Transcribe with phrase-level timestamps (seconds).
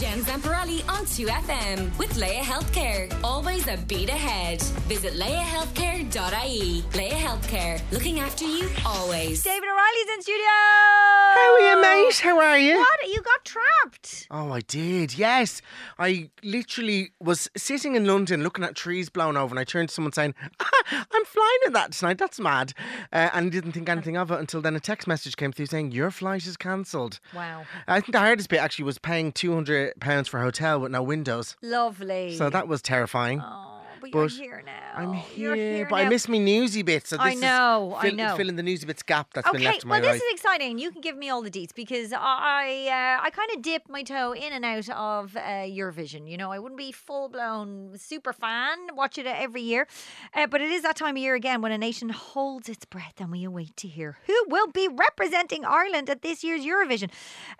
[0.00, 3.10] Jen Zamparelli on 2FM with Laya Healthcare.
[3.24, 4.60] Always a beat ahead.
[4.88, 6.84] Visit layahealthcare.ie.
[6.94, 9.42] Laya Healthcare, looking after you always.
[9.42, 10.44] David O'Reilly's in studio.
[10.48, 12.18] How are you, mate?
[12.18, 12.76] How are you?
[12.76, 13.08] What?
[13.08, 14.26] You got trapped.
[14.30, 15.16] Oh, I did.
[15.16, 15.62] Yes,
[15.98, 19.94] I literally was sitting in London looking at trees blown over, and I turned to
[19.94, 22.18] someone saying, ah, "I'm flying in that tonight.
[22.18, 22.74] That's mad,"
[23.14, 25.92] uh, and didn't think anything of it until then a text message came through saying
[25.92, 27.18] your flight is cancelled.
[27.34, 27.64] Wow.
[27.88, 30.92] I think the hardest bit actually was paying two hundred pounds for a hotel with
[30.92, 31.56] no windows.
[31.62, 32.36] Lovely.
[32.36, 33.40] So that was terrifying.
[33.40, 34.72] Oh, but you're here now.
[34.94, 37.10] I'm You're here, but I miss me newsy bits.
[37.10, 38.36] So this I know, is I fill, know.
[38.36, 40.78] filling the newsy bits gap that's been Okay, left to my well, this is exciting.
[40.78, 44.02] You can give me all the deets because I uh, I kind of dip my
[44.02, 46.28] toe in and out of uh, Eurovision.
[46.28, 49.86] You know, I wouldn't be full blown super fan, watch it every year,
[50.34, 53.14] uh, but it is that time of year again when a nation holds its breath
[53.18, 57.10] and we await to hear who will be representing Ireland at this year's Eurovision.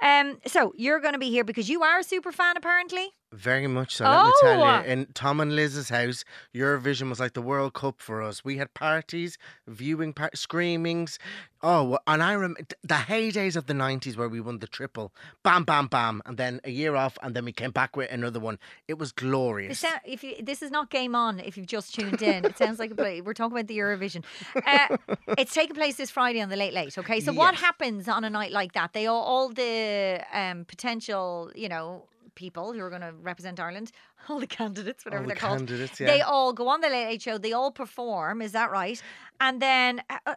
[0.00, 3.10] Um, so you're going to be here because you are a super fan, apparently.
[3.32, 4.04] Very much so.
[4.04, 4.78] Let me tell Oh.
[4.78, 6.24] you, in Tom and Liz's house,
[6.55, 8.44] Eurovision was like the World Cup for us.
[8.44, 11.18] We had parties, viewing, par- screamings.
[11.60, 15.64] Oh, and I remember the heydays of the nineties where we won the triple, bam,
[15.64, 18.60] bam, bam, and then a year off, and then we came back with another one.
[18.86, 19.80] It was glorious.
[19.80, 22.78] sound, if you, this is not game on, if you've just tuned in, it sounds
[22.78, 23.20] like a play.
[23.22, 24.22] We're talking about the Eurovision.
[24.55, 24.96] Uh,
[25.36, 26.96] it's taking place this Friday on the Late Late.
[26.96, 27.61] Okay, so what Yes.
[27.62, 28.92] happens on a night like that?
[28.92, 32.05] They all, all the um, potential, you know,
[32.37, 33.91] people who are going to represent Ireland,
[34.29, 37.23] all the candidates, whatever the they're called, candidates, they all go on the Late Late
[37.23, 37.39] show.
[37.39, 38.41] They all perform.
[38.41, 39.03] Is that right?
[39.41, 40.34] And then, uh, uh,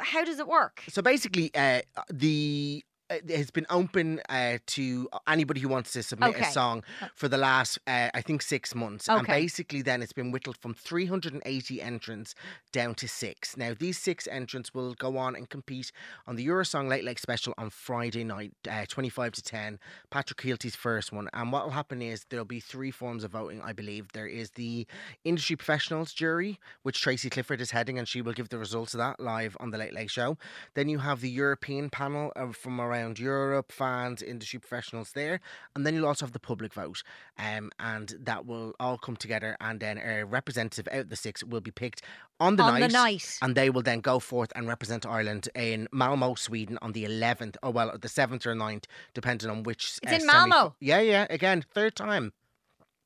[0.00, 0.84] how does it work?
[0.88, 2.84] So basically, uh, the
[3.30, 6.46] has been open uh, to anybody who wants to submit Okay.
[6.46, 6.82] a song
[7.14, 9.08] for the last, uh, I think, six months.
[9.08, 9.18] Okay.
[9.18, 12.34] And basically, then it's been whittled from 380 entrants
[12.72, 13.56] down to six.
[13.56, 15.90] Now, these six entrants will go on and compete
[16.26, 19.78] on the Eurosong Late Late Special on Friday night, uh, 25 to 10.
[20.10, 21.28] Patrick Kielty's first one.
[21.32, 24.12] And what will happen is there'll be three forms of voting, I believe.
[24.12, 24.86] There is the
[25.24, 28.98] industry professionals jury, which Tracy Clifford is heading, and she will give the results of
[28.98, 30.36] that live on the Late Late Show.
[30.74, 35.40] Then you have the European panel from around Europe, fans, industry professionals there,
[35.74, 37.02] and then you'll also have the public vote,
[37.38, 41.42] um, and that will all come together, and then a representative out of the six
[41.44, 42.02] will be picked
[42.40, 43.38] on the On the night, night.
[43.42, 47.56] and they will then go forth and represent Ireland in Malmo, Sweden, on the 11th,
[47.62, 49.98] or well, the 7th or 9th, depending on which.
[50.02, 50.74] It's in semi- Malmo?
[50.80, 51.26] Yeah, yeah.
[51.30, 52.32] Again, third time.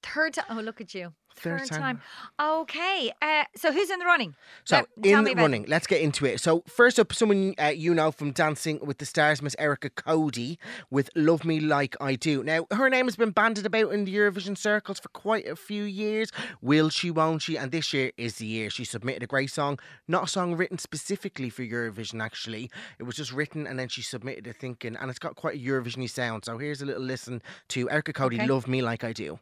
[0.03, 0.45] Third time.
[0.51, 1.15] Oh, look at you.
[1.35, 2.01] Third time.
[2.41, 3.13] Okay.
[3.21, 4.35] Uh, so who's in the running?
[4.65, 6.41] So Let- in the running, let's get into it.
[6.41, 10.59] So first up, someone uh, you know from Dancing with the Stars, Miss Erica Cody,
[10.91, 14.15] with "Love Me Like I Do." Now her name has been bandied about in the
[14.15, 16.31] Eurovision circles for quite a few years.
[16.61, 17.11] Will she?
[17.11, 17.57] Won't she?
[17.57, 20.79] And this year is the year she submitted a great song, not a song written
[20.79, 22.23] specifically for Eurovision.
[22.23, 25.57] Actually, it was just written and then she submitted it thinking, and it's got quite
[25.57, 26.45] a Eurovisiony sound.
[26.45, 28.47] So here's a little listen to Erica Cody, Okay.
[28.47, 29.39] "Love Me Like I Do."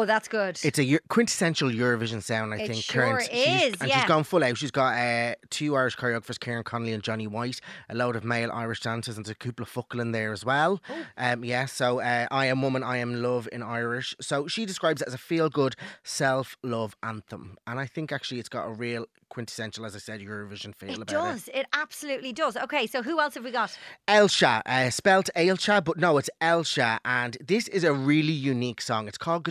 [0.00, 0.58] Oh, that's good.
[0.64, 2.82] It's a quintessential Eurovision sound, I It think.
[2.82, 3.28] sure current.
[3.30, 4.00] She's- is, and yeah.
[4.00, 4.56] she's gone full out.
[4.56, 8.50] She's got uh, two Irish choreographers, Kieran Connolly and Johnny White, a load of male
[8.50, 10.80] Irish dancers, and there's a couple of focail in there as well.
[10.88, 11.04] Oh.
[11.18, 14.16] Um, yeah, so uh, I am woman, I am love in Irish.
[14.22, 18.40] So she describes it as a feel good self love anthem, and I think actually
[18.40, 21.48] it's got a real quintessential, as I said, Eurovision feel about it about does.
[21.54, 21.66] It.
[21.72, 22.56] absolutely does.
[22.56, 23.76] Okay, so who else have we got?
[24.08, 29.06] Elsha, uh, spelt Ailsha, but no, it's Elsha, and this is a really unique song.
[29.06, 29.44] It's called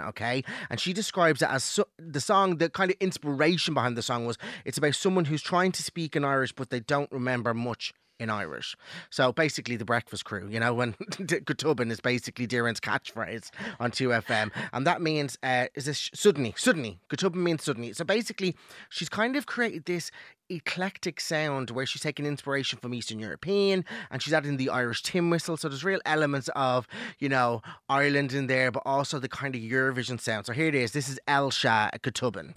[0.00, 0.44] Okay?
[0.70, 4.26] And she describes it as so- the song, the kind of inspiration behind the song
[4.26, 7.92] was it's about someone who's trying to speak in Irish, but they don't remember much
[8.18, 8.76] in Irish.
[9.10, 13.90] So basically, the breakfast crew, you know, when Go Tobann is basically Darren's catchphrase on
[13.90, 14.50] 2FM.
[14.72, 17.92] And that means, uh, is this suddenly, suddenly, Go Tobann means suddenly.
[17.92, 18.56] So basically,
[18.88, 20.10] she's kind of created this
[20.48, 25.30] eclectic sound where she's taking inspiration from Eastern European and she's adding the Irish tin
[25.30, 25.56] whistle.
[25.56, 26.86] So there's real elements of,
[27.18, 30.46] you know, Ireland in there, but also the kind of Eurovision sound.
[30.46, 30.92] So here it is.
[30.92, 32.54] This is Elsha Go Tobann.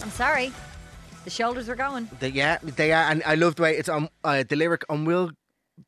[0.00, 0.52] I'm sorry.
[1.24, 2.08] The shoulders are going.
[2.20, 5.04] They, yeah, they are, and I love the way it's on uh, the lyric on
[5.04, 5.32] Will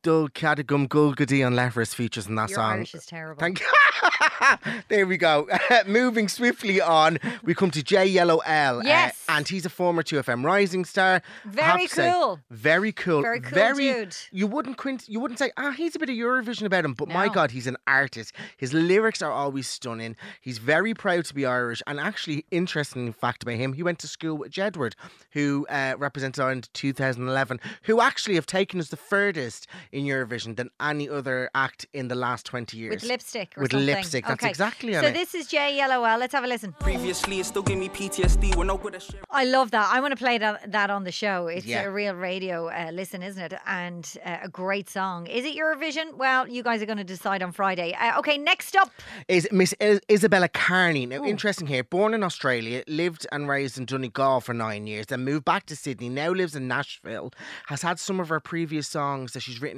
[0.03, 2.73] Dul Cadagum Gulgadi and Leferis features in that Your song.
[2.73, 3.39] Irish is terrible.
[3.39, 3.61] Thank
[4.87, 5.47] there we go.
[5.87, 8.39] Moving swiftly on, we come to Jyellowl.
[8.45, 9.25] uh, Yes.
[9.27, 11.21] and he's a former 2FM Rising star.
[11.45, 12.39] Very to say, cool.
[12.49, 13.21] very cool.
[13.23, 14.15] Very cool dude.
[14.31, 17.07] You wouldn't quint, you wouldn't say, ah, he's a bit of Eurovision about him, but
[17.09, 18.33] my God, he's an artist.
[18.57, 20.15] His lyrics are always stunning.
[20.39, 21.81] He's very proud to be Irish.
[21.87, 24.93] And actually, interesting fact about him, he went to school with Jedward,
[25.31, 30.55] who uh, represented Ireland in 2011, who actually have taken us the furthest in Eurovision
[30.55, 32.91] than any other act in the last 20 years.
[32.95, 33.85] With lipstick or With something.
[33.87, 34.49] lipstick, that's Okay.
[34.49, 35.13] exactly on So it.
[35.13, 36.73] this is J Yellow Let's have a listen.
[36.79, 38.55] Previously, it still gave me PTSD.
[38.55, 39.21] We're no good at shit.
[39.29, 39.89] I love that.
[39.91, 41.47] I want to play that, that on the show.
[41.47, 41.83] It's Yeah.
[41.83, 43.53] a real radio uh, listen, isn't it?
[43.67, 45.27] And uh, a great song.
[45.27, 46.15] Is it Eurovision?
[46.15, 47.93] Well, you guys are going to decide on Friday.
[47.99, 48.91] Uh, okay, next up.
[49.27, 51.05] is Miss Is- Isabella Kearney.
[51.05, 51.83] Now, interesting here.
[51.83, 55.75] Born in Australia, lived and raised in Donegal for nine years, then moved back to
[55.75, 56.09] Sydney.
[56.09, 57.31] Now lives in Nashville.
[57.67, 59.68] Has had some of her previous songs that she's written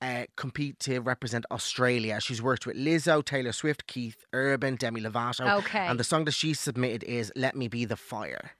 [0.00, 2.20] uh, compete to represent Australia.
[2.20, 5.58] She's worked with Lizzo, Taylor Swift, Keith Urban, Demi Lovato.
[5.58, 5.86] Okay.
[5.86, 8.52] And the song that she submitted is "Let Me Be the Fire."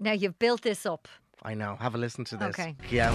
[0.00, 1.08] Now, you've built this up.
[1.42, 1.76] I know.
[1.80, 2.48] Have a listen to this.
[2.48, 2.74] Okay.
[2.90, 3.14] Yeah.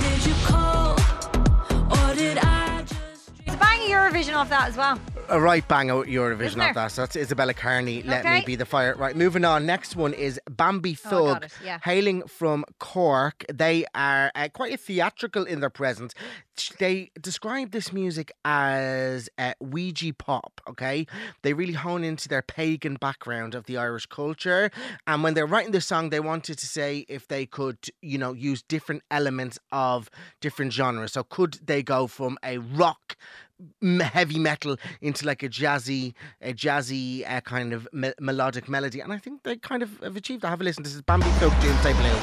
[3.90, 4.78] Did you call or did I just It's a bang of Eurovision off that as
[4.78, 5.00] well.
[5.30, 6.92] A right bang out Eurovision Isn't of that.
[6.92, 8.04] So that's Isabella Kearney.
[8.04, 8.96] Let me be the fire.
[8.96, 9.66] Right, moving on.
[9.66, 11.80] Next one is Bambi Oh, Thug, it, yeah.
[11.84, 13.46] hailing from Cork.
[13.52, 16.14] They are uh, quite theatrical in their presence.
[16.78, 20.62] They describe this music as uh, Ouija pop.
[20.70, 21.08] Okay,
[21.42, 24.70] they really hone into their pagan background of the Irish culture,
[25.08, 28.34] and when they're writing this song, they wanted to say if they could, you know,
[28.34, 30.10] use different elements of
[30.42, 31.14] different genres.
[31.14, 33.16] So could they go from a rock
[34.02, 39.12] heavy metal into like a jazzy, a jazzy uh, kind of me- melodic melody, and
[39.14, 40.84] I think they kind of have achieved I Have a listen.
[40.84, 42.20] This is Bambi Thug Doomsday Blue.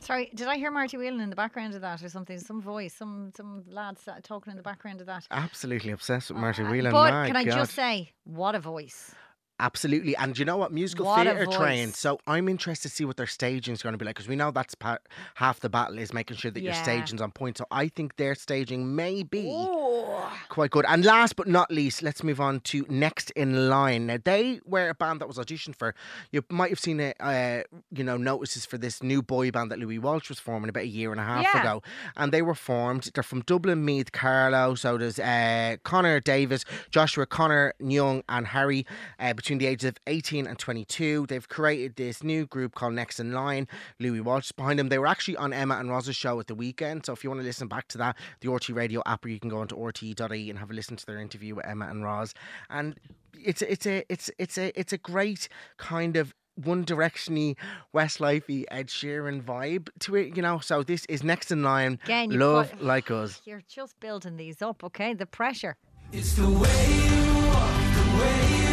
[0.00, 2.38] Sorry, did I hear Marty Whelan in the background of that or something?
[2.38, 5.26] Some voice, some some lads talking in the background of that.
[5.32, 6.92] Absolutely obsessed with Marty Uh, Whelan.
[6.92, 7.56] But my can I God.
[7.56, 9.12] just say, what a voice.
[9.58, 10.70] Absolutely, and you know what?
[10.70, 13.94] Musical What a theatre trained, so I'm interested to see what their staging is going
[13.94, 15.00] to be like because we know that's part,
[15.36, 16.82] half the battle is making sure that your Yeah.
[16.82, 17.56] staging's on point.
[17.56, 20.84] So I think their staging may be Oh, quite good.
[20.86, 24.06] And last but not least, let's move on to Next in Line.
[24.08, 25.94] Now they were a band that was auditioned for.
[26.32, 29.78] You might have seen it, uh, you know, notices for this new boy band that
[29.78, 31.60] Louis Walsh was forming about a year and a half Yeah.
[31.62, 31.82] ago,
[32.14, 33.08] and they were formed.
[33.14, 34.74] They're from Dublin, Meath, Carlow.
[34.74, 38.84] So there's uh, Connor Davis, Joshua Connor Young, and Harry
[39.18, 41.26] uh, between the ages of 18 and 22.
[41.28, 43.68] They've created this new group called Next in Line.
[44.00, 44.88] Louis Walsh is behind them.
[44.88, 47.06] They were actually on Emma and Rosa's show at the weekend.
[47.06, 49.38] So if you want to listen back to that, the RTÉ Radio app, or you
[49.38, 52.34] can go onto RT.ie and have a listen to their interview with Emma and Roz.
[52.68, 52.96] And
[53.38, 56.34] it's a, it's a it's it's a it's a great kind of
[56.64, 57.54] one directiony
[57.94, 60.58] Westlifey Ed Sheeran vibe to it, you know.
[60.58, 61.98] So this is next in line.
[62.04, 63.40] Again, Love put- like us.
[63.44, 65.12] you're just building these up, okay?
[65.14, 65.76] The pressure.
[66.12, 68.65] It's the way you walk, the way you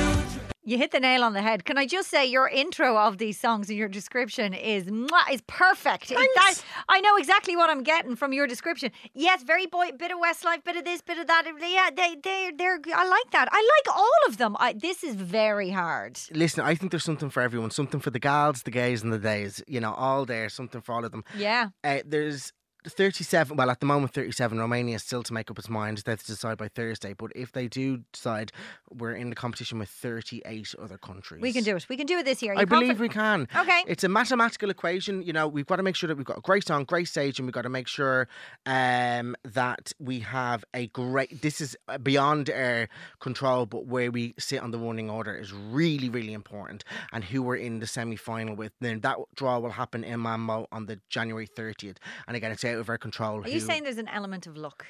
[0.65, 1.65] You hit the nail on the head.
[1.65, 5.41] Can I just say your intro of these songs and your description is mwah, is
[5.45, 6.07] perfect.
[6.09, 8.91] That- I know exactly what I'm getting from your description.
[9.13, 11.43] Yes, very boy, bit of Westlife, bit of this, bit of that.
[11.59, 12.79] Yeah, they they they're.
[12.95, 13.49] I like that.
[13.51, 14.55] I like all of them.
[14.59, 16.17] I, this is very hard.
[16.31, 17.71] Listen, I think there's something for everyone.
[17.71, 19.61] Something for the gals, the gays, and the days.
[19.67, 20.47] You know, all there.
[20.49, 21.23] Something for all of them.
[21.37, 21.69] Yeah.
[21.83, 22.53] Uh, there's
[22.87, 23.55] 37.
[23.57, 24.59] Well, at the moment, 37.
[24.59, 25.99] Romania is still to make up its mind.
[25.99, 27.13] They have to decide by Thursday.
[27.13, 28.51] But if they do decide,
[28.91, 31.41] we're in the competition with 38 other countries.
[31.41, 31.85] We can do it.
[31.89, 32.53] We can do it this year.
[32.57, 33.47] I believe we can.
[33.55, 33.83] Okay.
[33.87, 35.21] It's a mathematical equation.
[35.21, 37.39] You know, we've got to make sure that we've got a great song, great stage,
[37.39, 38.27] and we've got to make sure
[38.65, 41.41] um, that we have a great.
[41.41, 42.87] This is uh, beyond our
[43.19, 46.83] control, but where we sit on the running order is really, really important.
[47.11, 48.73] And who we're in the semi final with.
[48.79, 51.97] Then that draw will happen in Malmo on the January 30th.
[52.27, 53.41] And again, it's out of our control.
[53.43, 54.85] Are you who- saying there's an element of luck?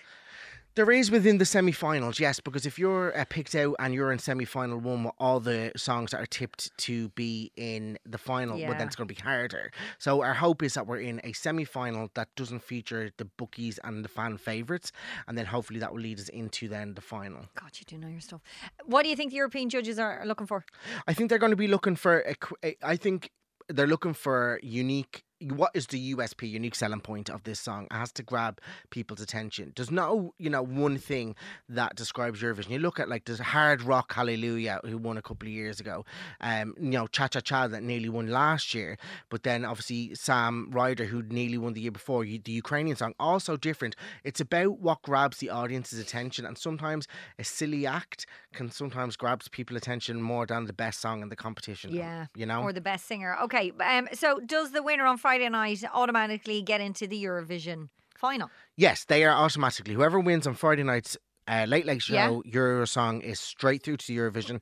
[0.75, 4.17] there is within the semi-finals, yes, because if you're uh, picked out and you're in
[4.17, 8.73] semi-final one with all the songs that are tipped to be in the final, well,
[8.75, 9.71] then it's going to be harder.
[9.99, 14.03] So our hope is that we're in a semi-final that doesn't feature the bookies and
[14.03, 14.91] the fan favourites,
[15.27, 17.45] and then hopefully that will lead us into then the final.
[17.53, 18.41] God, you do know your stuff.
[18.85, 20.65] What do you think the European judges are looking for?
[21.07, 22.35] I think they're going to be looking for a.
[22.63, 23.29] a- I think
[23.69, 25.23] they're looking for unique.
[25.51, 27.87] What is the USP, unique selling point of this song?
[27.91, 28.59] It has to grab
[28.89, 29.73] people's attention.
[29.75, 31.35] There's no, you know, one thing
[31.69, 32.69] that describes Eurovision.
[32.69, 36.05] You look at like there's Hard Rock Hallelujah, who won a couple of years ago.
[36.41, 38.97] Um, you know, Cha Cha Cha that nearly won last year.
[39.29, 42.23] But then obviously Sam Ryder, who nearly won the year before.
[42.23, 43.95] The Ukrainian song also different.
[44.23, 47.07] It's about what grabs the audience's attention, and sometimes
[47.39, 51.35] a silly act can sometimes grabs people's attention more than the best song in the
[51.35, 51.93] competition.
[51.93, 52.27] Yeah.
[52.35, 52.61] you know.
[52.61, 53.35] Or the best singer.
[53.43, 53.71] Okay.
[53.83, 58.49] Um, so does the winner on Friday night automatically get into the Eurovision final?
[58.75, 59.93] Yes, they are automatically.
[59.93, 62.27] Whoever wins on Friday night's uh, Late Late Yeah.
[62.27, 64.61] Show, your song is straight through to Eurovision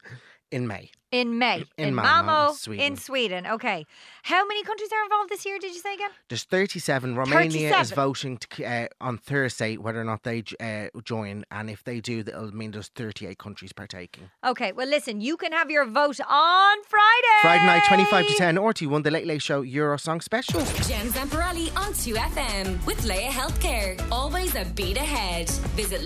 [0.52, 0.92] in May.
[1.12, 1.66] In May.
[1.78, 2.96] In Malmo, Malmo, in Sweden.
[2.96, 3.48] Sweden.
[3.48, 3.86] Okay.
[4.24, 6.10] How many countries are involved this year, did you say again?
[6.30, 7.18] There's 37.
[7.18, 11.84] Romania is voting to, uh, on Thursday whether or not they uh, join, and if
[11.84, 14.30] they do, that'll mean there's 38 countries partaking.
[14.46, 17.40] Okay, well, listen, you can have your vote on Friday.
[17.42, 20.62] Friday night, 25 to 10, RTÉ One the Late Late Show Euro Song Special.
[20.62, 24.02] Jen Zamparelli on 2FM with Laya Healthcare.
[24.14, 25.50] Always a beat ahead.
[25.76, 26.04] Visit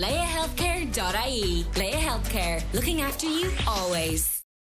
[0.96, 1.66] layahealthcare.ie.
[1.76, 4.45] Laya Healthcare, looking after you always.